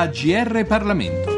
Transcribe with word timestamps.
AGR 0.00 0.64
Parlamento. 0.64 1.29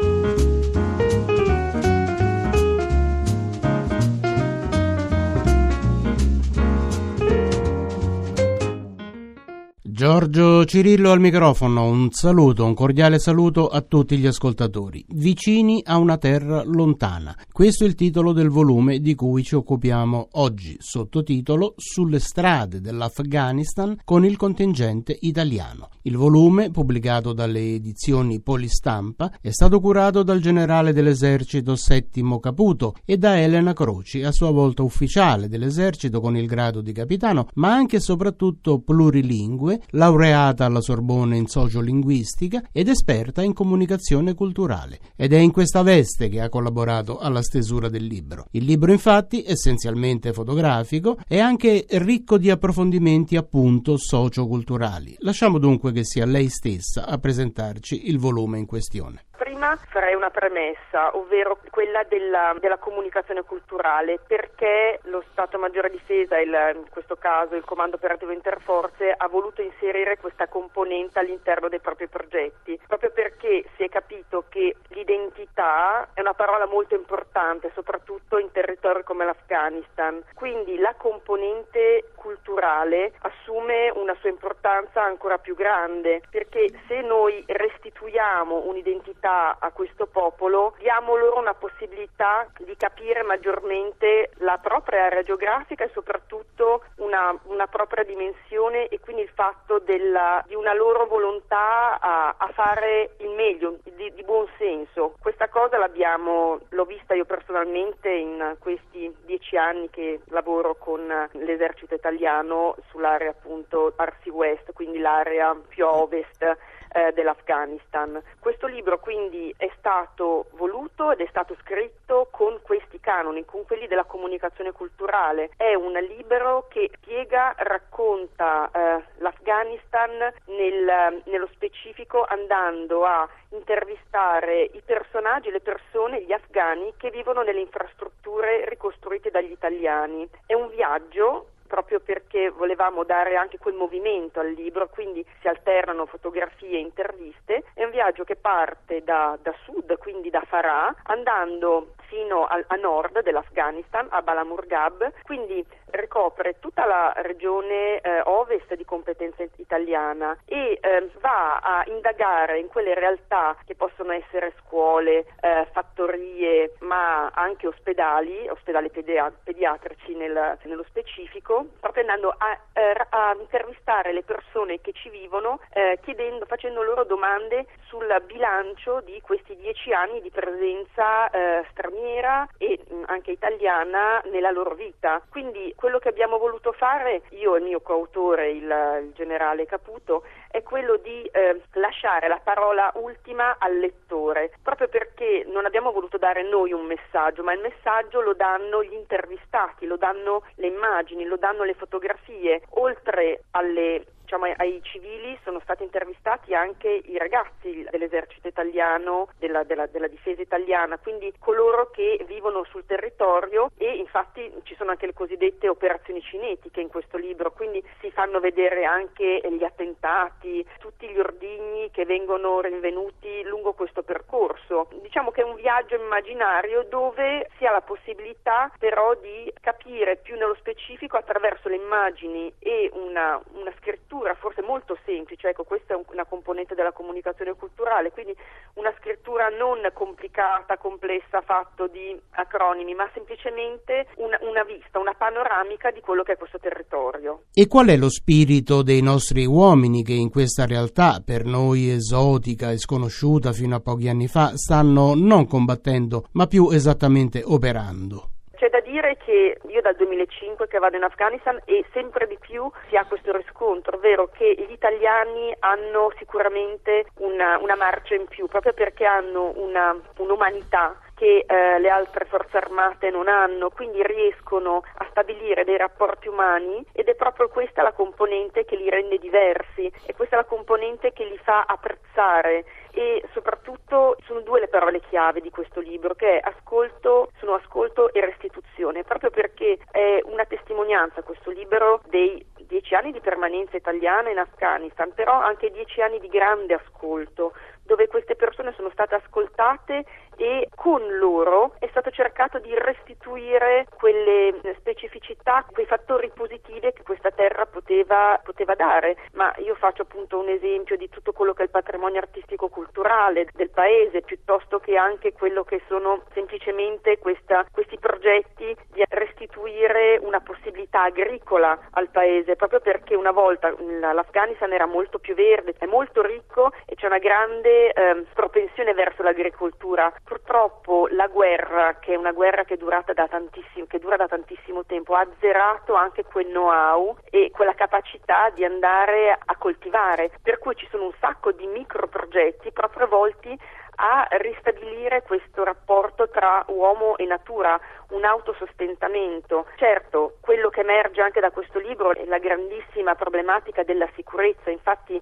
Cirillo 10.65 11.09
al 11.09 11.19
microfono, 11.19 11.85
un 11.85 12.11
saluto, 12.11 12.65
un 12.65 12.73
cordiale 12.73 13.17
saluto 13.17 13.69
a 13.69 13.81
tutti 13.81 14.17
gli 14.17 14.27
ascoltatori. 14.27 15.03
Vicini 15.09 15.81
a 15.83 15.97
una 15.97 16.17
terra 16.17 16.63
lontana. 16.63 17.35
Questo 17.51 17.85
è 17.85 17.87
il 17.87 17.95
titolo 17.95 18.33
del 18.33 18.49
volume 18.49 18.99
di 18.99 19.15
cui 19.15 19.41
ci 19.41 19.55
occupiamo 19.55 20.27
oggi, 20.33 20.75
sottotitolo 20.79 21.73
Sulle 21.77 22.19
strade 22.19 22.81
dell'Afghanistan 22.81 23.97
con 24.03 24.25
il 24.25 24.37
contingente 24.37 25.17
italiano. 25.21 25.89
Il 26.03 26.17
volume, 26.17 26.69
pubblicato 26.69 27.33
dalle 27.33 27.75
edizioni 27.75 28.41
Polistampa, 28.41 29.31
è 29.41 29.49
stato 29.49 29.79
curato 29.79 30.23
dal 30.23 30.39
generale 30.39 30.93
dell'esercito 30.93 31.75
Settimo 31.75 32.39
Caputo 32.39 32.95
e 33.05 33.17
da 33.17 33.39
Elena 33.39 33.73
Croci, 33.73 34.23
a 34.23 34.31
sua 34.31 34.51
volta 34.51 34.83
ufficiale 34.83 35.47
dell'esercito 35.47 36.19
con 36.19 36.37
il 36.37 36.45
grado 36.45 36.81
di 36.81 36.91
capitano, 36.91 37.47
ma 37.55 37.73
anche 37.73 37.95
e 37.95 37.99
soprattutto 37.99 38.79
plurilingue, 38.79 39.81
laureata 39.91 40.51
alla 40.61 40.81
Sorbonne 40.81 41.37
in 41.37 41.47
sociolinguistica 41.47 42.69
ed 42.71 42.87
esperta 42.87 43.41
in 43.41 43.53
comunicazione 43.53 44.33
culturale. 44.33 44.99
Ed 45.15 45.33
è 45.33 45.37
in 45.37 45.51
questa 45.51 45.81
veste 45.81 46.29
che 46.29 46.41
ha 46.41 46.49
collaborato 46.49 47.19
alla 47.19 47.41
stesura 47.41 47.89
del 47.89 48.05
libro. 48.05 48.47
Il 48.51 48.65
libro, 48.65 48.91
infatti, 48.91 49.43
essenzialmente 49.45 50.33
fotografico, 50.33 51.17
è 51.27 51.39
anche 51.39 51.85
ricco 51.89 52.37
di 52.37 52.49
approfondimenti 52.49 53.35
appunto 53.35 53.97
socioculturali. 53.97 55.15
Lasciamo 55.19 55.57
dunque 55.57 55.91
che 55.91 56.03
sia 56.03 56.25
lei 56.25 56.49
stessa 56.49 57.05
a 57.05 57.17
presentarci 57.17 58.09
il 58.09 58.19
volume 58.19 58.59
in 58.59 58.65
questione 58.65 59.25
prima 59.43 59.77
farei 59.89 60.15
una 60.15 60.29
premessa, 60.29 61.17
ovvero 61.17 61.59
quella 61.69 62.03
della, 62.03 62.55
della, 62.59 62.77
comunicazione 62.77 63.43
culturale, 63.43 64.17
perché 64.25 65.01
lo 65.03 65.21
Stato 65.31 65.59
Maggiore 65.59 65.89
Difesa, 65.89 66.39
il, 66.39 66.53
in 66.75 66.89
questo 66.89 67.17
caso 67.17 67.55
il 67.55 67.65
Comando 67.65 67.97
Operativo 67.97 68.31
Interforze, 68.31 69.13
ha 69.15 69.27
voluto 69.27 69.61
inserire 69.61 70.17
questa 70.17 70.47
componente 70.47 71.19
all'interno 71.19 71.67
dei 71.67 71.81
propri 71.81 72.07
progetti, 72.07 72.79
proprio 72.87 73.11
perché 73.11 73.65
si 73.75 73.83
è 73.83 73.89
capito 73.89 74.45
che 74.47 74.77
l'identità 74.89 76.07
è 76.13 76.21
una 76.21 76.33
parola 76.33 76.65
molto 76.65 76.95
importante, 76.95 77.71
soprattutto 77.73 78.37
in 78.37 78.49
territori 78.51 79.03
come 79.03 79.25
l'Afghanistan. 79.25 80.23
Quindi 80.35 80.77
la 80.77 80.93
componente 80.95 82.11
culturale 82.23 83.11
assume 83.19 83.91
una 83.95 84.15
sua 84.21 84.29
importanza 84.29 85.03
ancora 85.03 85.37
più 85.37 85.55
grande, 85.55 86.21
perché 86.31 86.71
se 86.87 87.01
noi 87.01 87.43
restituiamo 87.45 88.63
un'identità 88.65 89.57
a 89.59 89.69
questo 89.71 90.05
popolo, 90.05 90.75
diamo 90.79 91.17
loro 91.17 91.39
una 91.39 91.53
possibilità 91.53 92.47
di 92.59 92.75
capire 92.77 93.23
maggiormente 93.23 94.31
la 94.37 94.57
propria 94.57 95.05
area 95.05 95.21
geografica 95.21 95.83
e 95.83 95.91
soprattutto 95.93 96.85
una, 97.03 97.37
una 97.43 97.67
propria 97.67 98.03
dimensione 98.03 98.87
e 98.87 98.99
quindi 98.99 99.23
il 99.23 99.31
fatto 99.33 99.79
della, 99.79 100.43
di 100.47 100.55
una 100.55 100.73
loro 100.73 101.05
volontà 101.05 101.99
a, 101.99 102.35
a 102.37 102.47
fare 102.53 103.15
il 103.17 103.29
meglio, 103.29 103.77
di, 103.83 104.13
di, 104.13 104.23
buon 104.23 104.47
senso. 104.57 105.15
Questa 105.19 105.49
cosa 105.49 105.77
l'abbiamo, 105.77 106.59
l'ho 106.69 106.85
vista 106.85 107.13
io 107.13 107.25
personalmente 107.25 108.09
in 108.09 108.55
questi 108.59 109.13
dieci 109.25 109.57
anni 109.57 109.89
che 109.89 110.21
lavoro 110.29 110.75
con 110.75 111.01
l'esercito 111.31 111.95
italiano 111.95 112.75
sull'area 112.89 113.31
appunto 113.31 113.93
Arsi 113.95 114.29
West, 114.29 114.73
quindi 114.73 114.99
l'area 114.99 115.55
più 115.67 115.85
ovest 115.85 116.57
eh, 116.93 117.11
dell'Afghanistan. 117.13 118.21
Questo 118.39 118.67
libro 118.67 118.99
quindi 118.99 119.53
è 119.57 119.69
stato 119.77 120.45
voluto 120.51 121.11
ed 121.11 121.21
è 121.21 121.27
stato 121.29 121.55
scritto 121.61 122.27
con 122.31 122.59
questi 122.61 122.99
canoni, 122.99 123.45
con 123.45 123.65
quelli 123.65 123.87
della 123.87 124.03
comunicazione 124.03 124.71
culturale. 124.71 125.51
È 125.57 125.73
un 125.73 125.93
libro 125.93 126.67
che 126.69 126.89
spiega, 126.95 127.53
racconta 127.57 128.69
eh, 128.71 129.03
l'Afghanistan 129.17 130.33
nel, 130.45 131.21
nello 131.25 131.47
specifico 131.53 132.23
andando 132.23 133.05
a 133.05 133.27
intervistare 133.49 134.63
i 134.63 134.81
personaggi, 134.83 135.51
le 135.51 135.61
persone, 135.61 136.21
gli 136.23 136.31
afghani 136.31 136.93
che 136.97 137.09
vivono 137.09 137.41
nelle 137.41 137.59
infrastrutture 137.59 138.67
ricostruite 138.67 139.29
dagli 139.29 139.51
italiani. 139.51 140.27
È 140.45 140.53
un 140.53 140.69
viaggio 140.69 141.47
proprio 141.73 141.99
perché 142.01 142.51
volevamo 142.51 143.03
dare 143.03 143.35
anche 143.35 143.57
quel 143.57 143.73
movimento 143.73 144.39
al 144.39 144.51
libro, 144.51 144.89
quindi 144.89 145.25
si 145.41 145.47
alternano 145.47 146.05
fotografie 146.05 146.77
e 146.77 146.81
interviste. 146.81 147.63
È 147.73 147.83
un 147.83 147.89
viaggio 147.89 148.23
che 148.23 148.35
parte 148.35 149.03
da, 149.03 149.35
da 149.41 149.55
sud, 149.63 149.97
quindi 149.97 150.29
da 150.29 150.43
Farah, 150.47 150.93
andando 151.05 151.95
fino 152.13 152.45
a, 152.45 152.63
a 152.67 152.75
nord 152.75 153.23
dell'Afghanistan, 153.23 154.05
a 154.11 154.21
Balamurgab, 154.21 155.11
quindi 155.23 155.65
ricopre 155.93 156.59
tutta 156.59 156.85
la 156.85 157.13
regione 157.17 157.99
eh, 158.01 158.21
ovest 158.25 158.75
di 158.75 158.85
competenza 158.85 159.43
italiana 159.57 160.37
e 160.45 160.79
eh, 160.79 161.09
va 161.19 161.57
a 161.57 161.83
indagare 161.87 162.59
in 162.59 162.67
quelle 162.67 162.93
realtà 162.93 163.55
che 163.65 163.75
possono 163.75 164.11
essere 164.11 164.53
scuole, 164.59 165.25
eh, 165.41 165.67
fattorie, 165.71 166.75
ma 166.79 167.29
anche 167.29 167.67
ospedali, 167.67 168.47
ospedali 168.47 168.89
pedia- 168.89 169.31
pediatrici 169.43 170.15
nel, 170.15 170.57
nello 170.63 170.83
specifico, 170.87 171.62
proprio 171.79 172.01
andando 172.01 172.33
a, 172.37 172.57
eh, 172.73 172.95
a, 173.09 173.35
intervistare 173.39 174.13
le 174.13 174.23
persone 174.23 174.81
che 174.81 174.93
ci 174.93 175.09
vivono, 175.09 175.59
eh, 175.73 175.99
chiedendo, 176.03 176.45
facendo 176.45 176.81
loro 176.81 177.03
domande 177.03 177.65
sul 177.85 178.07
bilancio 178.25 179.01
di 179.01 179.21
questi 179.21 179.55
dieci 179.55 179.93
anni 179.93 180.21
di 180.21 180.29
presenza 180.29 181.29
eh, 181.29 181.65
straniera 181.71 182.47
e 182.57 182.79
mh, 182.87 183.03
anche 183.05 183.31
italiana 183.31 184.21
nella 184.31 184.51
loro 184.51 184.73
vita. 184.73 185.21
Quindi 185.29 185.73
quello 185.75 185.99
che 185.99 186.09
abbiamo 186.09 186.37
voluto 186.37 186.71
fare, 186.71 187.23
io 187.29 187.55
e 187.55 187.59
il 187.59 187.65
mio 187.65 187.81
coautore, 187.81 188.49
il, 188.49 188.99
il 189.03 189.11
generale 189.13 189.65
Caputo, 189.65 190.23
è 190.49 190.61
quello 190.61 190.97
di 190.97 191.23
eh, 191.31 191.61
lasciare 191.73 192.27
la 192.27 192.39
parola 192.43 192.91
ultima 192.95 193.55
al 193.57 193.77
lettore, 193.77 194.51
proprio 194.61 194.87
perché 194.87 195.45
non 195.47 195.65
abbiamo 195.65 195.91
voluto 195.91 196.17
dare 196.17 196.43
noi 196.43 196.71
un 196.71 196.85
messaggio, 196.85 197.43
ma 197.43 197.53
il 197.53 197.59
messaggio 197.59 198.21
lo 198.21 198.33
danno 198.33 198.83
gli 198.83 198.93
intervistati, 198.93 199.87
lo 199.87 199.97
danno 199.97 200.43
le 200.55 200.67
immagini, 200.67 201.25
lo 201.25 201.37
danno 201.37 201.52
le 201.63 201.73
fotografie, 201.75 202.59
oltre 202.71 203.43
alle 203.51 204.05
diciamo, 204.33 204.51
ai 204.57 204.81
civili 204.81 205.37
sono 205.43 205.59
stati 205.59 205.83
intervistati 205.83 206.55
anche 206.55 206.89
i 206.89 207.17
ragazzi 207.17 207.85
dell'esercito 207.89 208.47
italiano, 208.47 209.27
della, 209.37 209.63
della, 209.63 209.85
della, 209.85 210.07
difesa 210.07 210.41
italiana, 210.41 210.97
quindi 210.97 211.31
coloro 211.37 211.91
che 211.91 212.23
vivono 212.27 212.63
sul 212.63 212.85
territorio 212.85 213.69
e 213.77 213.95
infatti 213.97 214.51
ci 214.63 214.75
sono 214.75 214.91
anche 214.91 215.05
le 215.05 215.13
cosiddette 215.13 215.67
operazioni 215.67 216.21
cinetiche 216.21 216.81
in 216.81 216.87
questo 216.87 217.17
libro, 217.17 217.51
quindi 217.51 217.83
si 217.99 218.09
fanno 218.11 218.39
vedere 218.39 218.85
anche 218.85 219.41
gli 219.51 219.63
attentati, 219.63 220.65
tutti 220.79 221.07
gli 221.07 221.19
ordigni 221.19 221.91
che 221.91 222.05
vengono 222.05 222.61
rinvenuti 222.61 223.43
lungo 223.43 223.73
questo 223.73 224.01
percorso. 224.01 224.87
Diciamo 225.01 225.31
che 225.31 225.41
è 225.41 225.45
un 225.45 225.55
viaggio 225.55 225.95
immaginario 225.95 226.83
dove 226.83 227.49
si 227.57 227.65
ha 227.65 227.71
la 227.71 227.81
possibilità 227.81 228.71
però 228.79 229.13
di 229.15 229.51
capire 229.61 230.17
più 230.17 230.35
nello 230.37 230.55
specifico 230.55 231.17
attraverso 231.17 231.69
le 231.69 231.75
immagini 231.75 232.51
e 232.59 232.89
una, 232.93 233.39
una 233.53 233.71
scrittura 233.79 234.22
scrittura 234.23 234.35
forse 234.35 234.61
molto 234.61 234.97
semplice, 235.05 235.49
ecco 235.49 235.63
questa 235.63 235.93
è 235.93 235.99
una 236.11 236.25
componente 236.25 236.75
della 236.75 236.93
comunicazione 236.93 237.53
culturale, 237.55 238.11
quindi 238.11 238.35
una 238.75 238.93
scrittura 238.99 239.49
non 239.49 239.79
complicata, 239.93 240.77
complessa, 240.77 241.41
fatto 241.41 241.87
di 241.87 242.17
acronimi, 242.31 242.93
ma 242.93 243.09
semplicemente 243.13 244.07
una, 244.15 244.37
una 244.41 244.63
vista, 244.63 244.99
una 244.99 245.13
panoramica 245.13 245.91
di 245.91 245.99
quello 245.99 246.23
che 246.23 246.33
è 246.33 246.37
questo 246.37 246.57
territorio. 246.57 247.43
E 247.53 247.67
qual 247.67 247.87
è 247.87 247.97
lo 247.97 248.09
spirito 248.09 248.81
dei 248.81 249.01
nostri 249.01 249.45
uomini 249.45 250.03
che 250.03 250.13
in 250.13 250.29
questa 250.29 250.65
realtà, 250.65 251.21
per 251.23 251.43
noi 251.43 251.89
esotica 251.89 252.71
e 252.71 252.77
sconosciuta 252.77 253.51
fino 253.51 253.75
a 253.75 253.81
pochi 253.81 254.07
anni 254.07 254.27
fa, 254.27 254.55
stanno 254.55 255.13
non 255.15 255.45
combattendo, 255.45 256.27
ma 256.33 256.47
più 256.47 256.69
esattamente 256.69 257.41
operando? 257.43 258.32
C'è 258.63 258.69
da 258.69 258.79
dire 258.79 259.17
che 259.17 259.57
io 259.67 259.81
dal 259.81 259.97
2005 259.97 260.67
che 260.67 260.79
vado 260.79 260.95
in 260.95 261.03
Afghanistan 261.03 261.59
e 261.65 261.83
sempre 261.91 262.27
di 262.27 262.37
più 262.39 262.71
si 262.87 262.95
ha 262.95 263.03
questo 263.03 263.35
riscontro, 263.35 263.97
ovvero 263.97 264.29
che 264.31 264.55
gli 264.57 264.71
italiani 264.71 265.53
hanno 265.59 266.13
sicuramente 266.17 267.07
una, 267.15 267.57
una 267.57 267.75
marcia 267.75 268.15
in 268.15 268.25
più, 268.25 268.47
proprio 268.47 268.71
perché 268.71 269.03
hanno 269.03 269.51
una, 269.57 269.93
un'umanità 270.15 270.97
che 271.13 271.45
eh, 271.45 271.79
le 271.79 271.89
altre 271.89 272.23
forze 272.25 272.55
armate 272.55 273.09
non 273.09 273.27
hanno, 273.27 273.69
quindi 273.69 274.01
riescono 274.01 274.83
a 274.95 275.07
stabilire 275.09 275.65
dei 275.65 275.77
rapporti 275.77 276.27
umani 276.27 276.85
ed 276.93 277.07
è 277.07 277.15
proprio 277.15 277.49
questa 277.49 277.83
la 277.83 277.91
componente 277.91 278.63
che 278.63 278.77
li 278.77 278.89
rende 278.89 279.17
diversi 279.17 279.91
e 280.05 280.13
questa 280.13 280.35
è 280.35 280.39
la 280.39 280.45
componente 280.45 281.11
che 281.11 281.25
li 281.25 281.37
fa 281.43 281.65
apprezzare 281.67 282.63
e 282.93 283.23
soprattutto 283.33 284.15
sono 284.25 284.41
due 284.41 284.59
le 284.59 284.67
parole 284.67 285.01
chiave 285.09 285.41
di 285.41 285.49
questo 285.49 285.79
libro 285.79 286.13
che 286.13 286.39
ascolto, 286.39 287.31
sono 287.39 287.55
ascolto 287.55 288.13
e 288.13 288.21
restituzione, 288.21 289.03
proprio 289.03 289.31
perché 289.31 289.79
è 289.89 290.19
una 290.25 290.45
testimonianza 290.45 291.23
questo 291.23 291.49
libro 291.49 292.01
dei 292.07 292.45
dieci 292.67 292.93
anni 292.95 293.11
di 293.11 293.19
permanenza 293.19 293.77
italiana 293.77 294.29
in 294.29 294.37
Afghanistan, 294.37 295.11
però 295.13 295.33
anche 295.33 295.71
dieci 295.71 296.01
anni 296.01 296.19
di 296.19 296.27
grande 296.27 296.75
ascolto, 296.75 297.53
dove 297.85 298.07
queste 298.07 298.35
persone 298.35 298.73
sono 298.75 298.89
state 298.91 299.15
ascoltate 299.15 300.05
e 300.37 300.67
con 300.75 301.01
loro 301.17 301.75
è 301.79 301.87
stato 301.89 302.09
cercato 302.09 302.59
di 302.59 302.73
restituire 302.75 303.85
quelle 303.97 304.55
specificità, 304.77 305.65
quei 305.71 305.85
fattori 305.85 306.31
positivi 306.33 306.91
che 306.91 307.03
questa 307.03 307.31
terra 307.31 307.65
poteva, 307.65 308.39
poteva 308.43 308.75
dare. 308.75 309.17
Ma 309.33 309.53
io 309.57 309.75
faccio 309.75 310.03
appunto 310.03 310.39
un 310.39 310.49
esempio 310.49 310.97
di 310.97 311.09
tutto 311.09 311.33
quello 311.33 311.53
che 311.53 311.61
è 311.61 311.65
il 311.65 311.71
patrimonio 311.71 312.19
artistico-culturale 312.19 313.47
del 313.53 313.69
paese, 313.69 314.21
piuttosto 314.21 314.79
che 314.79 314.97
anche 314.97 315.33
quello 315.33 315.63
che 315.63 315.81
sono 315.87 316.23
semplicemente 316.33 317.19
questa, 317.19 317.65
questi 317.71 317.97
progetti 317.99 318.75
di 318.91 319.03
restituire 319.09 320.19
una 320.21 320.41
possibilità 320.41 321.03
agricola 321.03 321.77
al 321.91 322.09
paese, 322.09 322.55
proprio 322.55 322.79
perché 322.79 323.15
una 323.15 323.31
volta 323.31 323.73
l'Afghanistan 323.77 324.73
era 324.73 324.85
molto 324.85 325.19
più 325.19 325.35
verde, 325.35 325.75
è 325.77 325.85
molto 325.85 326.21
ricco 326.21 326.71
e 326.85 326.95
c'è 326.95 327.05
una 327.05 327.19
grande 327.19 327.72
eh, 327.73 328.25
propensione 328.33 328.93
verso 328.93 329.23
l'agricoltura. 329.23 330.13
Purtroppo 330.23 331.07
la 331.11 331.27
guerra, 331.27 331.97
che 331.99 332.13
è 332.13 332.15
una 332.15 332.31
guerra 332.31 332.63
che, 332.63 332.77
che 332.77 333.99
dura 333.99 334.15
da 334.17 334.27
tantissimo 334.27 334.85
tempo, 334.85 335.15
ha 335.15 335.21
azzerato 335.21 335.93
anche 335.93 336.23
quel 336.23 336.47
know-how 336.47 337.17
e 337.29 337.51
quella 337.51 337.73
capacità 337.73 338.49
di 338.49 338.63
andare 338.63 339.37
a 339.43 339.55
coltivare, 339.57 340.31
per 340.41 340.59
cui 340.59 340.75
ci 340.75 340.87
sono 340.89 341.05
un 341.05 341.13
sacco 341.19 341.51
di 341.51 341.67
micro 341.67 342.07
progetti 342.07 342.71
proprio 342.71 343.07
volti 343.07 343.57
a 343.95 344.27
ristabilire 344.31 345.21
questo 345.21 345.63
rapporto 345.63 346.29
tra 346.29 346.63
uomo 346.67 347.17
e 347.17 347.25
natura, 347.25 347.79
un 348.09 348.25
autosostentamento. 348.25 349.67
Certo, 349.75 350.37
quello 350.41 350.69
che 350.69 350.81
emerge 350.81 351.21
anche 351.21 351.39
da 351.39 351.51
questo 351.51 351.79
libro 351.79 352.11
è 352.11 352.25
la 352.25 352.39
grandissima 352.39 353.15
problematica 353.15 353.83
della 353.83 354.07
sicurezza, 354.15 354.69
infatti 354.69 355.21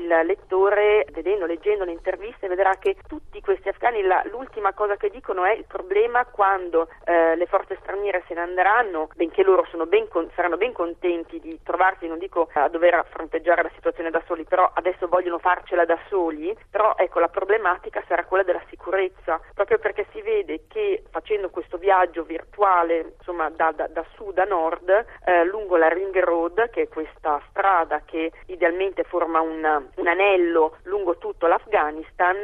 il 0.00 0.26
lettore, 0.26 1.06
vedendo, 1.12 1.44
leggendo 1.44 1.84
le 1.84 1.92
interviste, 1.92 2.48
vedrà 2.48 2.74
che 2.78 2.96
tutti 3.06 3.40
questi 3.40 3.68
afghani, 3.68 4.02
la, 4.02 4.22
l'ultima 4.30 4.72
cosa 4.72 4.96
che 4.96 5.10
dicono 5.10 5.44
è 5.44 5.52
il 5.52 5.64
problema 5.64 6.24
quando 6.24 6.88
eh, 7.04 7.36
le 7.36 7.46
forze 7.46 7.76
straniere 7.80 8.24
se 8.26 8.34
ne 8.34 8.40
andranno, 8.40 9.08
benché 9.14 9.42
loro 9.42 9.66
ben 9.86 10.08
con, 10.08 10.28
saranno 10.34 10.56
ben 10.56 10.72
contenti 10.72 11.38
di 11.40 11.58
trovarsi, 11.62 12.06
non 12.06 12.18
dico 12.18 12.48
a 12.52 12.68
dover 12.68 13.04
fronteggiare 13.10 13.62
la 13.62 13.70
situazione 13.74 14.10
da 14.10 14.22
soli, 14.26 14.44
però 14.44 14.70
adesso 14.74 15.06
vogliono 15.08 15.38
farcela 15.38 15.84
da 15.84 15.98
soli, 16.08 16.56
però 16.70 16.94
ecco 16.96 17.18
la 17.18 17.28
problematica 17.28 18.02
sarà 18.06 18.24
quella 18.24 18.42
della 18.42 18.62
sicurezza, 18.68 19.40
proprio 19.54 19.78
perché 19.78 20.06
vede 20.30 20.66
che 20.68 21.02
facendo 21.10 21.50
questo 21.50 21.76
viaggio 21.76 22.22
virtuale, 22.22 23.14
insomma 23.18 23.50
da, 23.50 23.72
da, 23.72 23.88
da 23.88 24.04
sud 24.14 24.38
a 24.38 24.44
nord, 24.44 24.88
eh, 25.24 25.44
lungo 25.44 25.76
la 25.76 25.88
Ring 25.88 26.16
Road, 26.20 26.70
che 26.70 26.82
è 26.82 26.88
questa 26.88 27.40
strada 27.50 28.02
che 28.04 28.30
idealmente 28.46 29.02
forma 29.04 29.40
un 29.40 29.88
un 30.00 30.06
anello 30.06 30.76
lungo 30.84 31.16
tutto 31.18 31.46
l'Afghanistan, 31.46 32.40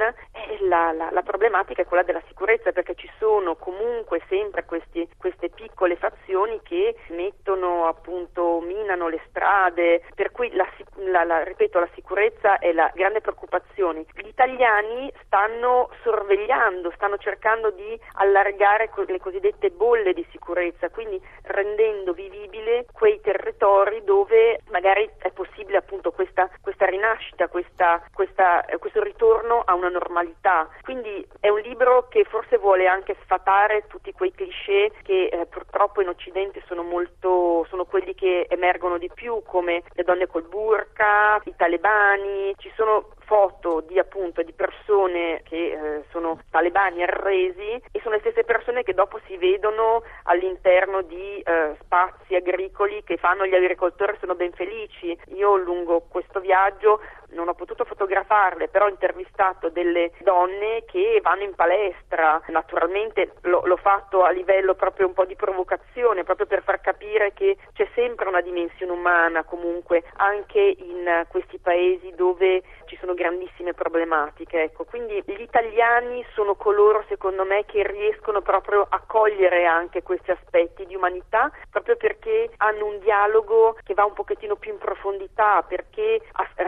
la, 0.61 0.93
la, 0.93 1.11
la, 1.11 1.23
problematica 1.23 1.83
è 1.83 1.87
quella 1.87 2.03
della 2.03 2.23
sicurezza 2.27 2.73
perché 2.73 2.95
ci 2.95 3.11
sono 3.19 3.57
comunque 3.57 4.23
sempre 4.29 4.65
questi, 4.65 5.09
queste 5.17 5.49
piccole 5.49 5.97
fazioni 5.97 6.61
che 6.63 6.97
mettono 7.09 7.87
appunto, 7.87 8.61
minano 8.61 9.09
le 9.09 9.21
strade, 9.29 10.03
per 10.15 10.31
cui 10.31 10.53
la, 10.55 11.43
ripeto, 11.43 11.79
la 11.79 11.89
sicurezza 11.95 12.59
è 12.59 12.73
la 12.73 12.91
grande 12.95 13.21
preoccupazione. 13.21 14.05
Gli 14.15 14.29
italiani 14.29 15.13
stanno 15.25 15.91
sorvegliando, 16.03 16.93
stanno 16.95 17.17
cercando 17.19 17.71
di 17.77 18.01
allargare 18.15 18.91
le 19.07 19.21
cosiddette 19.21 19.71
bolle 19.71 20.13
di 20.13 20.27
sicurezza, 20.31 20.91
quindi 20.91 21.21
rendendo 21.43 22.13
vivibile 22.13 22.87
quei 22.93 23.21
territori 23.21 24.03
dove 24.03 24.61
magari 24.71 25.09
è 25.19 25.31
possibile 25.31 25.79
appunto 25.79 26.11
questa, 26.11 26.51
questa 26.61 26.87
rinascita 26.87 27.49
questa, 27.49 28.03
questa, 28.13 28.65
eh, 28.65 28.79
questo 28.79 29.03
ritorno 29.03 29.63
a 29.65 29.75
una 29.75 29.89
normalità. 29.89 30.69
Quindi 30.83 31.27
è 31.39 31.49
un 31.49 31.61
libro 31.61 32.09
che 32.09 32.25
forse 32.25 32.59
vuole 32.59 32.87
anche 32.87 33.17
sfatare 33.23 33.87
tutti 33.87 34.13
quei 34.13 34.33
cliché 34.33 34.91
che 35.03 35.27
eh, 35.27 35.47
purtroppo 35.47 36.01
in 36.01 36.09
Occidente 36.09 36.63
sono 36.67 36.83
molto 36.83 37.67
sono 37.69 37.85
quelli 37.85 38.15
che 38.15 38.47
emergono 38.49 38.99
di 38.99 39.11
più 39.13 39.43
come 39.45 39.83
le 39.93 40.03
donne 40.03 40.27
col 40.27 40.45
burka, 40.45 41.41
i 41.45 41.55
talebani, 41.57 42.55
ci 42.59 42.73
sono 42.75 43.11
foto 43.27 43.81
di 43.81 43.99
appunto 43.99 44.43
di 44.43 44.53
persone 44.53 45.43
che 45.45 45.73
eh, 45.73 46.05
sono 46.11 46.41
talebani 46.51 47.03
arresi 47.03 47.83
e 47.93 48.01
sono 48.01 48.15
le 48.15 48.21
stesse 48.21 48.45
persone 48.45 48.83
che 48.83 48.95
dopo 48.95 49.21
si 49.27 49.37
vedono 49.37 50.03
all'interno 50.25 51.03
di 51.03 51.41
eh, 51.41 51.77
spazi 51.83 52.35
agricoli 52.35 53.03
che 53.05 53.17
fanno 53.17 53.47
gli 53.47 53.55
agricoltori 53.55 54.17
sono 54.19 54.35
ben 54.35 54.53
felici. 54.53 55.17
Io 55.35 55.57
lungo 55.57 56.07
questo 56.09 56.41
viaggio 56.41 57.01
non 57.31 57.49
ho 57.49 57.55
potuto 57.55 57.85
fotografarle, 57.85 58.69
però 58.69 58.87
ho 58.87 58.91
intervistato 58.91 59.69
delle 59.69 60.13
donne 60.23 60.85
che 60.87 61.21
vanno 61.23 61.43
in 61.43 61.55
palestra, 61.55 62.41
naturalmente 62.49 63.33
l'ho, 63.43 63.63
l'ho, 63.65 63.77
fatto 63.77 64.23
a 64.23 64.31
livello 64.31 64.75
proprio 64.75 65.07
un 65.07 65.13
po' 65.13 65.25
di 65.25 65.35
provocazione, 65.35 66.25
proprio 66.25 66.47
per 66.47 66.63
far 66.63 66.81
capire 66.81 67.33
che 67.33 67.57
c'è 67.75 67.89
sempre 67.95 68.29
una 68.29 68.41
dimensione 68.41 68.93
umana 68.93 69.45
comunque 69.45 70.05
anche 70.17 70.61
in 70.61 71.25
questi 71.29 71.59
paesi 71.59 72.15
dove 72.15 72.63
sono 73.07 73.15
grandissime 73.15 73.73
problematiche. 73.73 74.65
Ecco. 74.65 74.85
Quindi 74.85 75.23
gli 75.25 75.41
italiani 75.41 76.27
sono 76.35 76.57
coloro, 76.57 77.05
secondo 77.09 77.45
me, 77.45 77.65
che 77.65 77.87
riescono 77.87 78.43
proprio 78.43 78.85
a 78.89 79.01
cogliere 79.07 79.65
anche 79.65 80.03
questi 80.03 80.33
aspetti 80.33 80.85
di 80.87 80.97
umanità, 80.97 81.51
proprio 81.71 81.97
perché 81.97 82.51
hanno 82.57 82.87
un 82.87 82.99
dialogo 82.99 83.79
che 83.85 83.95
va 83.95 84.05
un 84.05 84.13
pochettino 84.13 84.57
più 84.57 84.73
in 84.73 84.79
profondità, 84.79 85.63
perché 85.63 86.21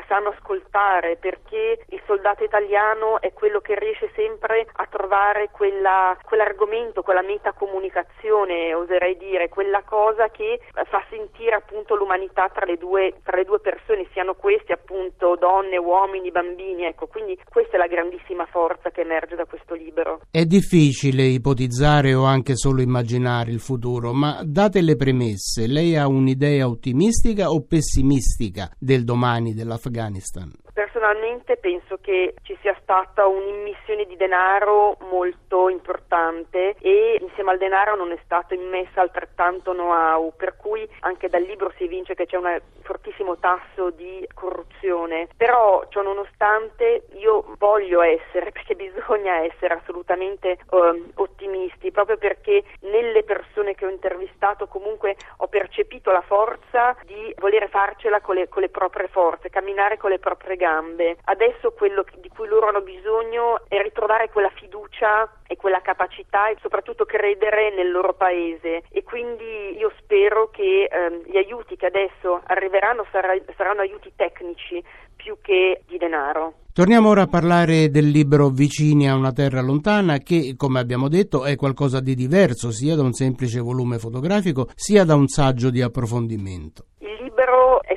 sanno 0.06 0.30
ascoltare, 0.30 1.16
perché 1.16 1.84
il 1.88 2.00
soldato 2.06 2.42
italiano 2.42 3.20
è 3.20 3.32
quello 3.34 3.60
che 3.60 3.78
riesce 3.78 4.10
sempre 4.14 4.66
a 4.76 4.86
trovare 4.86 5.50
quella, 5.50 6.16
quell'argomento, 6.24 7.02
quella 7.02 7.20
metacomunicazione, 7.20 8.72
oserei 8.74 9.16
dire, 9.18 9.50
quella 9.50 9.82
cosa 9.82 10.30
che 10.30 10.60
fa 10.88 11.04
sentire 11.10 11.56
appunto 11.56 11.94
l'umanità 11.94 12.48
tra 12.48 12.64
le 12.64 12.78
due, 12.78 13.14
tra 13.22 13.36
le 13.36 13.44
due 13.44 13.60
persone, 13.60 14.06
siano 14.12 14.34
questi 14.34 14.72
appunto 14.72 15.36
donne, 15.36 15.76
uomini, 15.76 16.30
bambini, 16.40 16.84
ecco, 16.84 17.06
quindi 17.06 17.38
questa 17.48 17.76
è 17.76 17.78
la 17.78 17.86
grandissima 17.86 18.46
forza 18.46 18.90
che 18.90 19.00
emerge 19.00 19.34
da 19.34 19.44
questo 19.44 19.74
libro. 19.74 20.20
È 20.30 20.44
difficile 20.44 21.24
ipotizzare 21.24 22.14
o 22.14 22.24
anche 22.24 22.56
solo 22.56 22.80
immaginare 22.80 23.50
il 23.50 23.60
futuro, 23.60 24.12
ma 24.12 24.40
date 24.44 24.80
le 24.80 24.96
premesse, 24.96 25.66
lei 25.66 25.96
ha 25.96 26.06
un'idea 26.06 26.68
ottimistica 26.68 27.50
o 27.50 27.64
pessimistica 27.66 28.70
del 28.78 29.04
domani 29.04 29.54
dell'Afghanistan? 29.54 30.50
Personalmente 30.98 31.56
penso 31.58 31.98
che 32.00 32.34
ci 32.42 32.58
sia 32.60 32.76
stata 32.82 33.24
un'immissione 33.24 34.04
di 34.04 34.16
denaro 34.16 34.96
molto 35.08 35.68
importante 35.68 36.74
e 36.80 37.18
insieme 37.20 37.52
al 37.52 37.58
denaro 37.58 37.94
non 37.94 38.10
è 38.10 38.18
stato 38.24 38.54
immessa 38.54 39.00
altrettanto 39.00 39.74
know-how, 39.74 40.32
per 40.36 40.56
cui 40.56 40.88
anche 41.00 41.28
dal 41.28 41.42
libro 41.42 41.72
si 41.76 41.84
evince 41.84 42.16
che 42.16 42.26
c'è 42.26 42.36
un 42.36 42.60
fortissimo 42.82 43.38
tasso 43.38 43.90
di 43.90 44.26
corruzione. 44.34 45.28
Però 45.36 45.86
ciò 45.88 46.02
nonostante 46.02 47.04
io 47.12 47.44
voglio 47.58 48.02
essere, 48.02 48.50
perché 48.50 48.74
bisogna 48.74 49.44
essere 49.44 49.74
assolutamente 49.74 50.58
um, 50.70 51.12
ottimisti, 51.14 51.92
proprio 51.92 52.16
perché 52.16 52.64
nelle 52.80 53.22
persone 53.22 53.76
che 53.76 53.86
ho 53.86 53.88
intervistato 53.88 54.66
comunque 54.66 55.14
ho 55.36 55.46
percepito 55.46 56.10
la 56.10 56.22
forza 56.22 56.96
di 57.04 57.32
volere 57.38 57.68
farcela 57.68 58.20
con 58.20 58.34
le, 58.34 58.48
con 58.48 58.62
le 58.62 58.68
proprie 58.68 59.06
forze, 59.06 59.48
camminare 59.48 59.96
con 59.96 60.10
le 60.10 60.18
proprie 60.18 60.56
gambe 60.56 60.86
gambe. 60.88 61.16
Adesso 61.24 61.72
quello 61.72 62.04
di 62.20 62.28
cui 62.28 62.48
loro 62.48 62.68
hanno 62.68 62.80
bisogno 62.80 63.62
è 63.68 63.80
ritrovare 63.82 64.30
quella 64.30 64.50
fiducia 64.54 65.30
e 65.46 65.56
quella 65.56 65.80
capacità 65.80 66.48
e 66.48 66.56
soprattutto 66.60 67.04
credere 67.04 67.74
nel 67.74 67.90
loro 67.90 68.14
paese 68.14 68.82
e 68.90 69.02
quindi 69.02 69.76
io 69.76 69.92
spero 69.98 70.50
che 70.50 70.88
ehm, 70.90 71.22
gli 71.26 71.36
aiuti 71.36 71.76
che 71.76 71.86
adesso 71.86 72.40
arriveranno 72.46 73.06
sarà, 73.10 73.34
saranno 73.56 73.80
aiuti 73.80 74.12
tecnici 74.16 74.82
più 75.16 75.36
che 75.40 75.82
di 75.86 75.98
denaro. 75.98 76.54
Torniamo 76.72 77.08
ora 77.08 77.22
a 77.22 77.26
parlare 77.26 77.90
del 77.90 78.08
libro 78.08 78.50
Vicini 78.50 79.08
a 79.08 79.16
una 79.16 79.32
terra 79.32 79.60
lontana 79.60 80.18
che, 80.18 80.54
come 80.56 80.78
abbiamo 80.78 81.08
detto, 81.08 81.44
è 81.44 81.56
qualcosa 81.56 81.98
di 81.98 82.14
diverso 82.14 82.70
sia 82.70 82.94
da 82.94 83.02
un 83.02 83.12
semplice 83.12 83.58
volume 83.58 83.98
fotografico 83.98 84.68
sia 84.76 85.04
da 85.04 85.16
un 85.16 85.26
saggio 85.26 85.70
di 85.70 85.82
approfondimento. 85.82 86.84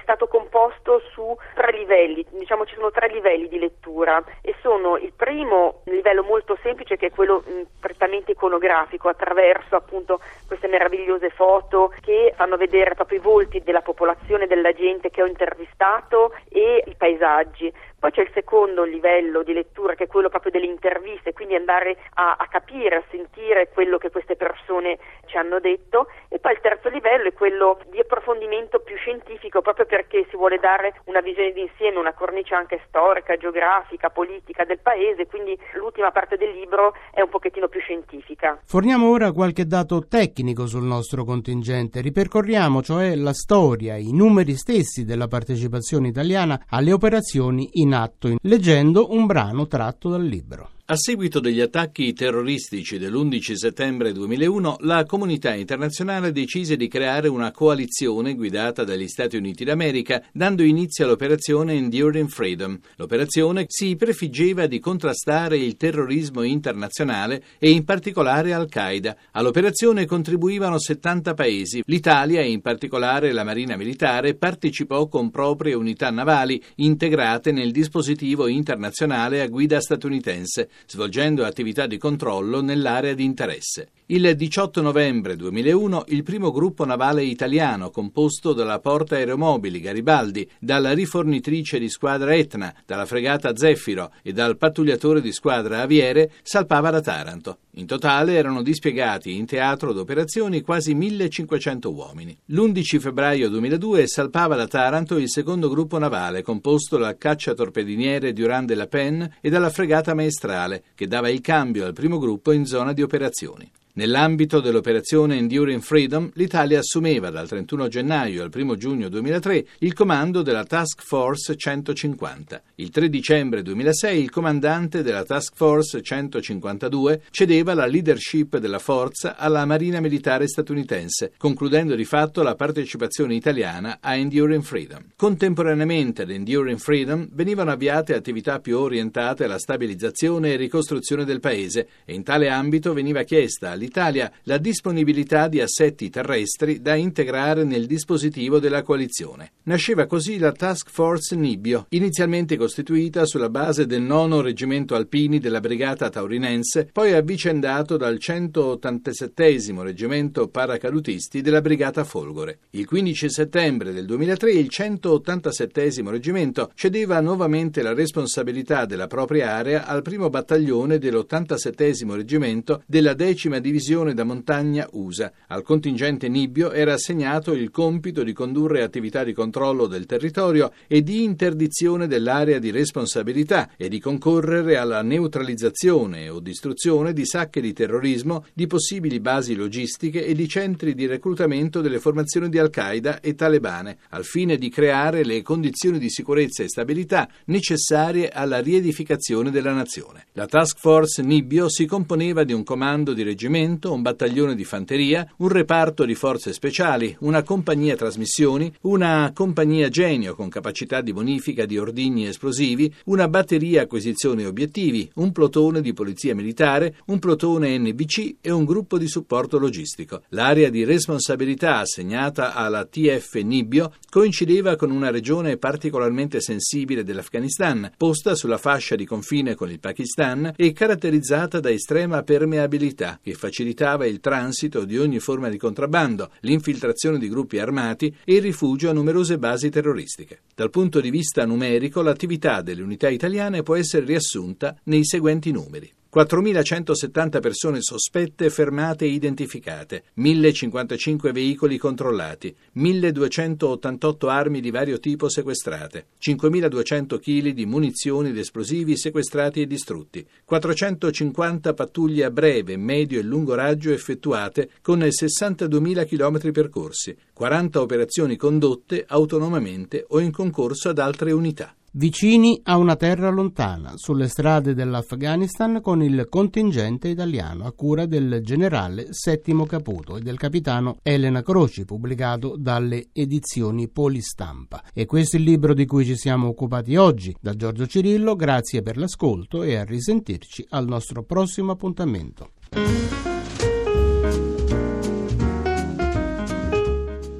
Stato 0.01 0.27
composto 0.27 1.01
su 1.11 1.35
tre 1.53 1.71
livelli, 1.71 2.25
diciamo 2.29 2.65
ci 2.65 2.75
sono 2.75 2.91
tre 2.91 3.07
livelli 3.07 3.47
di 3.47 3.59
lettura 3.59 4.23
e 4.41 4.55
sono 4.61 4.97
il 4.97 5.13
primo 5.13 5.81
livello 5.85 6.23
molto 6.23 6.57
semplice 6.61 6.97
che 6.97 7.07
è 7.07 7.11
quello 7.11 7.43
mh, 7.45 7.61
prettamente 7.79 8.31
iconografico 8.31 9.09
attraverso 9.09 9.75
appunto 9.75 10.19
queste 10.47 10.67
meravigliose 10.67 11.29
foto 11.29 11.93
che 12.01 12.33
fanno 12.35 12.57
vedere 12.57 12.95
proprio 12.95 13.19
i 13.19 13.21
volti 13.21 13.61
della 13.63 13.81
popolazione, 13.81 14.47
della 14.47 14.73
gente 14.73 15.09
che 15.09 15.21
ho 15.21 15.27
intervistato 15.27 16.33
e 16.49 16.83
i 16.85 16.95
paesaggi. 16.95 17.71
Poi 18.01 18.09
c'è 18.09 18.21
il 18.21 18.31
secondo 18.33 18.83
livello 18.83 19.43
di 19.43 19.53
lettura 19.53 19.93
che 19.93 20.05
è 20.05 20.07
quello 20.07 20.27
proprio 20.27 20.49
delle 20.49 20.65
interviste, 20.65 21.33
quindi 21.33 21.53
andare 21.53 21.97
a, 22.15 22.35
a 22.35 22.47
capire, 22.47 22.95
a 22.95 23.03
sentire 23.11 23.69
quello 23.69 23.99
che 23.99 24.09
queste 24.09 24.35
persone 24.35 24.97
ci 25.27 25.37
hanno 25.37 25.59
detto 25.59 26.07
e 26.27 26.39
poi 26.39 26.53
il 26.53 26.61
terzo 26.61 26.89
livello 26.89 27.27
è 27.27 27.33
quello 27.33 27.77
di 27.91 27.99
approfondimento 27.99 28.79
più 28.79 28.95
scientifico 28.97 29.61
proprio 29.61 29.85
perché 29.85 30.25
si 30.31 30.35
vuole 30.35 30.57
dare 30.57 30.99
una 31.05 31.21
visione 31.21 31.51
d'insieme, 31.51 31.99
una 31.99 32.13
cornice 32.13 32.55
anche 32.55 32.81
storica, 32.87 33.37
geografica, 33.37 34.09
politica 34.09 34.65
del 34.65 34.79
paese, 34.79 35.27
quindi 35.27 35.55
l'ultima 35.73 36.09
parte 36.09 36.37
del 36.37 36.49
libro 36.51 36.95
è 37.11 37.21
un 37.21 37.29
pochettino 37.29 37.67
più 37.67 37.81
scientifica. 37.81 38.59
Forniamo 38.65 39.11
ora 39.11 39.31
qualche 39.31 39.65
dato 39.65 40.07
tecnico 40.07 40.65
sul 40.65 40.85
nostro 40.85 41.23
contingente, 41.23 42.01
ripercorriamo 42.01 42.81
cioè 42.81 43.13
la 43.13 43.33
storia, 43.33 43.95
i 43.95 44.11
numeri 44.11 44.55
stessi 44.55 45.05
della 45.05 45.27
partecipazione 45.27 46.07
italiana 46.07 46.65
alle 46.69 46.93
operazioni 46.93 47.69
in 47.73 47.90
atto, 47.93 48.35
leggendo 48.41 49.11
un 49.13 49.25
brano 49.25 49.67
tratto 49.67 50.09
dal 50.09 50.23
libro. 50.23 50.69
A 50.91 50.97
seguito 50.97 51.39
degli 51.39 51.61
attacchi 51.61 52.11
terroristici 52.11 52.97
dell'11 52.97 53.53
settembre 53.53 54.11
2001, 54.11 54.75
la 54.81 55.05
comunità 55.05 55.53
internazionale 55.53 56.33
decise 56.33 56.75
di 56.75 56.89
creare 56.89 57.29
una 57.29 57.51
coalizione 57.51 58.35
guidata 58.35 58.83
dagli 58.83 59.07
Stati 59.07 59.37
Uniti 59.37 59.63
d'America, 59.63 60.21
dando 60.33 60.63
inizio 60.63 61.05
all'operazione 61.05 61.75
Enduring 61.75 62.27
Freedom. 62.27 62.77
L'operazione 62.97 63.63
si 63.69 63.95
prefiggeva 63.95 64.67
di 64.67 64.79
contrastare 64.79 65.55
il 65.55 65.77
terrorismo 65.77 66.41
internazionale 66.41 67.41
e 67.57 67.69
in 67.69 67.85
particolare 67.85 68.51
Al-Qaeda. 68.51 69.15
All'operazione 69.31 70.05
contribuivano 70.05 70.77
70 70.77 71.33
paesi. 71.33 71.83
L'Italia, 71.85 72.41
e 72.41 72.51
in 72.51 72.59
particolare 72.59 73.31
la 73.31 73.45
Marina 73.45 73.77
Militare, 73.77 74.35
partecipò 74.35 75.07
con 75.07 75.31
proprie 75.31 75.73
unità 75.73 76.09
navali 76.09 76.61
integrate 76.75 77.53
nel 77.53 77.71
dispositivo 77.71 78.47
internazionale 78.47 79.39
a 79.39 79.47
guida 79.47 79.79
statunitense 79.79 80.67
svolgendo 80.85 81.45
attività 81.45 81.87
di 81.87 81.97
controllo 81.97 82.61
nell'area 82.61 83.13
di 83.13 83.23
interesse. 83.23 83.89
Il 84.11 84.35
18 84.35 84.81
novembre 84.81 85.37
2001 85.37 86.03
il 86.07 86.23
primo 86.23 86.51
gruppo 86.51 86.83
navale 86.83 87.23
italiano, 87.23 87.91
composto 87.91 88.51
dalla 88.51 88.79
porta 88.79 89.15
aeromobili 89.15 89.79
Garibaldi, 89.79 90.45
dalla 90.59 90.91
rifornitrice 90.91 91.79
di 91.79 91.87
squadra 91.87 92.35
Etna, 92.35 92.73
dalla 92.85 93.05
fregata 93.05 93.55
Zeffiro 93.55 94.11
e 94.21 94.33
dal 94.33 94.57
pattugliatore 94.57 95.21
di 95.21 95.31
squadra 95.31 95.81
Aviere, 95.81 96.31
salpava 96.43 96.89
da 96.89 96.99
Taranto. 96.99 97.59
In 97.75 97.85
totale 97.85 98.33
erano 98.33 98.61
dispiegati 98.61 99.33
in 99.37 99.45
teatro 99.45 99.93
d'operazioni 99.93 100.59
quasi 100.61 100.93
1500 100.93 101.89
uomini. 101.89 102.37
L'11 102.47 102.99
febbraio 102.99 103.47
2002 103.47 104.07
salpava 104.07 104.57
da 104.57 104.67
Taranto 104.67 105.17
il 105.17 105.29
secondo 105.29 105.69
gruppo 105.69 105.97
navale, 105.97 106.41
composto 106.41 106.97
dal 106.97 107.17
cacciatorpediniere 107.17 108.33
Durand 108.33 108.67
de 108.67 108.75
la 108.75 108.87
Pen 108.87 109.37
e 109.39 109.49
dalla 109.49 109.69
fregata 109.69 110.13
maestrale, 110.13 110.70
che 110.95 111.07
dava 111.07 111.29
il 111.29 111.41
cambio 111.41 111.85
al 111.85 111.93
primo 111.93 112.19
gruppo 112.19 112.51
in 112.51 112.65
zona 112.65 112.93
di 112.93 113.01
operazioni. 113.01 113.69
Nell'ambito 113.93 114.61
dell'operazione 114.61 115.35
Enduring 115.35 115.81
Freedom, 115.81 116.31
l'Italia 116.35 116.79
assumeva 116.79 117.29
dal 117.29 117.49
31 117.49 117.89
gennaio 117.89 118.41
al 118.41 118.49
1 118.53 118.75
giugno 118.77 119.09
2003 119.09 119.65
il 119.79 119.91
comando 119.91 120.41
della 120.41 120.63
Task 120.63 121.01
Force 121.03 121.57
150. 121.57 122.61
Il 122.75 122.89
3 122.89 123.09
dicembre 123.09 123.61
2006 123.61 124.21
il 124.21 124.29
comandante 124.29 125.03
della 125.03 125.25
Task 125.25 125.55
Force 125.55 126.01
152 126.01 127.23
cedeva 127.31 127.73
la 127.73 127.85
leadership 127.85 128.59
della 128.59 128.79
forza 128.79 129.35
alla 129.35 129.65
Marina 129.65 129.99
Militare 129.99 130.47
statunitense, 130.47 131.33
concludendo 131.35 131.93
di 131.93 132.05
fatto 132.05 132.43
la 132.43 132.55
partecipazione 132.55 133.35
italiana 133.35 133.97
a 133.99 134.15
Enduring 134.15 134.63
Freedom. 134.63 135.03
Contemporaneamente 135.17 136.21
ad 136.21 136.31
Enduring 136.31 136.79
Freedom 136.79 137.27
venivano 137.33 137.71
avviate 137.71 138.15
attività 138.15 138.59
più 138.59 138.77
orientate 138.77 139.43
alla 139.43 139.59
stabilizzazione 139.59 140.53
e 140.53 140.55
ricostruzione 140.55 141.25
del 141.25 141.41
paese 141.41 141.87
e 142.05 142.13
in 142.13 142.23
tale 142.23 142.47
ambito 142.47 142.93
veniva 142.93 143.23
chiesta 143.23 143.79
all'Italia 143.81 144.31
la 144.43 144.57
disponibilità 144.59 145.47
di 145.47 145.59
assetti 145.59 146.09
terrestri 146.09 146.81
da 146.81 146.93
integrare 146.95 147.63
nel 147.63 147.87
dispositivo 147.87 148.59
della 148.59 148.83
coalizione. 148.83 149.53
Nasceva 149.63 150.05
così 150.05 150.37
la 150.37 150.51
Task 150.51 150.89
Force 150.89 151.35
Nibbio, 151.35 151.87
inizialmente 151.89 152.57
costituita 152.57 153.25
sulla 153.25 153.49
base 153.49 153.85
del 153.85 154.01
nono 154.01 154.41
reggimento 154.41 154.95
alpini 154.95 155.39
della 155.39 155.59
brigata 155.59 156.09
taurinense, 156.09 156.89
poi 156.91 157.13
avvicendato 157.13 157.97
dal 157.97 158.19
187 158.19 159.59
reggimento 159.81 160.47
paracadutisti 160.47 161.41
della 161.41 161.61
brigata 161.61 162.03
Folgore. 162.03 162.59
Il 162.71 162.85
15 162.85 163.29
settembre 163.29 163.91
del 163.91 164.05
2003 164.05 164.51
il 164.51 164.69
187 164.69 165.89
reggimento 166.05 166.71
cedeva 166.75 167.19
nuovamente 167.19 167.81
la 167.81 167.93
responsabilità 167.93 168.85
della 168.85 169.07
propria 169.07 169.51
area 169.51 169.85
al 169.85 170.01
primo 170.01 170.29
battaglione 170.29 170.99
dell'87 170.99 172.09
reggimento 172.11 172.83
della 172.85 173.13
decima 173.13 173.59
divisione 173.59 173.70
divisione 173.71 174.13
da 174.13 174.25
montagna 174.25 174.87
USA. 174.91 175.31
Al 175.47 175.63
contingente 175.63 176.27
Nibbio 176.27 176.71
era 176.71 176.93
assegnato 176.93 177.53
il 177.53 177.71
compito 177.71 178.21
di 178.21 178.33
condurre 178.33 178.83
attività 178.83 179.23
di 179.23 179.31
controllo 179.31 179.87
del 179.87 180.05
territorio 180.05 180.73
e 180.87 181.01
di 181.01 181.23
interdizione 181.23 182.07
dell'area 182.07 182.59
di 182.59 182.69
responsabilità 182.69 183.69
e 183.77 183.87
di 183.87 183.99
concorrere 183.99 184.75
alla 184.75 185.01
neutralizzazione 185.01 186.27
o 186.27 186.41
distruzione 186.41 187.13
di 187.13 187.25
sacche 187.25 187.61
di 187.61 187.71
terrorismo, 187.71 188.45
di 188.53 188.67
possibili 188.67 189.21
basi 189.21 189.55
logistiche 189.55 190.25
e 190.25 190.33
di 190.33 190.47
centri 190.49 190.93
di 190.93 191.05
reclutamento 191.05 191.79
delle 191.79 191.99
formazioni 191.99 192.49
di 192.49 192.59
Al-Qaeda 192.59 193.21
e 193.21 193.35
talebane, 193.35 193.99
al 194.09 194.25
fine 194.25 194.57
di 194.57 194.69
creare 194.69 195.23
le 195.23 195.41
condizioni 195.41 195.97
di 195.97 196.09
sicurezza 196.09 196.61
e 196.63 196.67
stabilità 196.67 197.29
necessarie 197.45 198.27
alla 198.27 198.59
riedificazione 198.59 199.49
della 199.49 199.71
nazione. 199.71 200.25
La 200.33 200.45
Task 200.45 200.77
Force 200.77 201.21
Nibbio 201.21 201.69
si 201.69 201.85
componeva 201.85 202.43
di 202.43 202.51
un 202.51 202.63
comando 202.63 203.13
di 203.13 203.23
reggimento 203.23 203.59
reggimento, 203.61 203.93
un 203.93 204.01
battaglione 204.01 204.55
di 204.55 204.63
fanteria, 204.63 205.27
un 205.37 205.49
reparto 205.49 206.05
di 206.05 206.15
forze 206.15 206.53
speciali, 206.53 207.15
una 207.19 207.43
compagnia 207.43 207.95
trasmissioni, 207.95 208.73
una 208.81 209.31
compagnia 209.33 209.89
genio 209.89 210.35
con 210.35 210.49
capacità 210.49 211.01
di 211.01 211.13
bonifica 211.13 211.65
di 211.65 211.77
ordigni 211.77 212.27
esplosivi, 212.27 212.93
una 213.05 213.27
batteria 213.27 213.83
acquisizione 213.83 214.45
obiettivi, 214.45 215.09
un 215.15 215.31
plotone 215.31 215.81
di 215.81 215.93
polizia 215.93 216.35
militare, 216.35 216.95
un 217.05 217.19
plotone 217.19 217.77
NBC 217.77 218.37
e 218.41 218.51
un 218.51 218.65
gruppo 218.65 218.97
di 218.97 219.07
supporto 219.07 219.59
logistico. 219.59 220.23
L'area 220.29 220.69
di 220.69 220.83
responsabilità 220.83 221.77
assegnata 221.77 222.53
alla 222.53 222.85
TF 222.85 223.35
Nibbio 223.35 223.93
coincideva 224.09 224.75
con 224.75 224.91
una 224.91 225.11
regione 225.11 225.57
particolarmente 225.57 226.41
sensibile 226.41 227.03
dell'Afghanistan, 227.03 227.91
posta 227.95 228.35
sulla 228.35 228.57
fascia 228.57 228.95
di 228.95 229.05
confine 229.05 229.55
con 229.55 229.69
il 229.69 229.79
Pakistan 229.79 230.53
e 230.55 230.71
caratterizzata 230.73 231.59
da 231.59 231.69
estrema 231.69 232.23
permeabilità 232.23 233.19
che 233.21 233.33
facilitava 233.33 233.50
facilitava 233.51 234.05
il 234.05 234.21
transito 234.21 234.85
di 234.85 234.97
ogni 234.97 235.19
forma 235.19 235.49
di 235.49 235.57
contrabbando, 235.57 236.31
l'infiltrazione 236.39 237.19
di 237.19 237.27
gruppi 237.27 237.59
armati 237.59 238.15
e 238.23 238.35
il 238.35 238.41
rifugio 238.41 238.89
a 238.89 238.93
numerose 238.93 239.37
basi 239.37 239.69
terroristiche. 239.69 240.43
Dal 240.55 240.69
punto 240.69 241.01
di 241.01 241.09
vista 241.09 241.45
numerico, 241.45 242.01
l'attività 242.01 242.61
delle 242.61 242.81
unità 242.81 243.09
italiane 243.09 243.61
può 243.61 243.75
essere 243.75 244.05
riassunta 244.05 244.77
nei 244.85 245.03
seguenti 245.03 245.51
numeri. 245.51 245.91
4.170 246.13 247.39
persone 247.39 247.81
sospette 247.81 248.49
fermate 248.49 249.05
e 249.05 249.07
identificate, 249.07 250.03
1.055 250.17 251.31
veicoli 251.31 251.77
controllati, 251.77 252.53
1.288 252.75 254.27
armi 254.27 254.59
di 254.59 254.71
vario 254.71 254.99
tipo 254.99 255.29
sequestrate, 255.29 256.07
5.200 256.21 257.17
kg 257.17 257.53
di 257.53 257.65
munizioni 257.65 258.27
ed 258.27 258.37
esplosivi 258.37 258.97
sequestrati 258.97 259.61
e 259.61 259.67
distrutti, 259.67 260.27
450 260.43 261.73
pattuglie 261.73 262.25
a 262.25 262.29
breve, 262.29 262.75
medio 262.75 263.17
e 263.17 263.23
lungo 263.23 263.55
raggio 263.55 263.93
effettuate 263.93 264.69
con 264.81 264.99
62.000 264.99 266.05
km 266.05 266.51
percorsi, 266.51 267.15
40 267.31 267.79
operazioni 267.79 268.35
condotte 268.35 269.05
autonomamente 269.07 270.03
o 270.09 270.19
in 270.19 270.31
concorso 270.31 270.89
ad 270.89 270.99
altre 270.99 271.31
unità 271.31 271.73
vicini 271.93 272.59
a 272.63 272.77
una 272.77 272.95
terra 272.95 273.29
lontana, 273.29 273.93
sulle 273.95 274.27
strade 274.27 274.73
dell'Afghanistan 274.73 275.81
con 275.81 276.01
il 276.01 276.27
contingente 276.29 277.09
italiano 277.09 277.65
a 277.65 277.73
cura 277.73 278.05
del 278.05 278.41
generale 278.43 279.07
Settimo 279.09 279.65
Caputo 279.65 280.17
e 280.17 280.21
del 280.21 280.37
capitano 280.37 280.97
Elena 281.01 281.41
Croci, 281.41 281.85
pubblicato 281.85 282.55
dalle 282.57 283.09
edizioni 283.11 283.89
Polistampa. 283.89 284.83
E 284.93 285.05
questo 285.05 285.35
è 285.35 285.39
il 285.39 285.45
libro 285.45 285.73
di 285.73 285.85
cui 285.85 286.05
ci 286.05 286.15
siamo 286.15 286.47
occupati 286.47 286.95
oggi. 286.95 287.35
Da 287.39 287.55
Giorgio 287.55 287.85
Cirillo, 287.87 288.35
grazie 288.35 288.81
per 288.81 288.97
l'ascolto 288.97 289.63
e 289.63 289.75
a 289.75 289.83
risentirci 289.83 290.65
al 290.69 290.87
nostro 290.87 291.23
prossimo 291.23 291.71
appuntamento. 291.71 292.51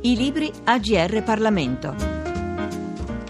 I 0.03 0.15
libri 0.15 0.51
AGR 0.65 1.23
Parlamento. 1.23 2.10